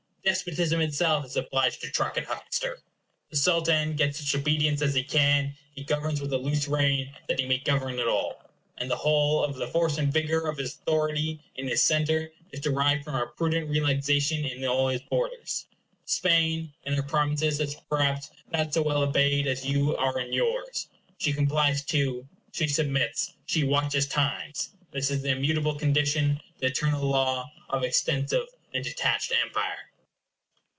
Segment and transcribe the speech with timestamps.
[0.23, 2.77] Despotism itself is obliged to truck and huckster.
[3.31, 5.55] The Sultan gets such obedience as he can.
[5.73, 9.43] He governs with a loose rein, that he may govern at all; and the whole
[9.43, 13.25] of the force and vigor of his authority in his centre is derived from a
[13.35, 15.65] prudent relaxation in all his borders.
[16.05, 20.87] Spain, in her provinces, is, perhaps, not so well obeyed as you are in yours.
[21.17, 24.69] She complies, too; she submits; she watches times.
[24.91, 29.77] This is the immutable condition, the eternal law of extensive and detached empire.